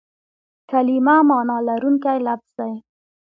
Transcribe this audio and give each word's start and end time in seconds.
کلیمه 0.71 1.15
مانا 1.27 1.57
لرونکی 1.67 2.17
لفظ 2.25 2.49
دئ. 2.57 2.73